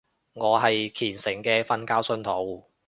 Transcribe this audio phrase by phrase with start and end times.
[0.33, 2.65] 我係虔誠嘅瞓覺信徒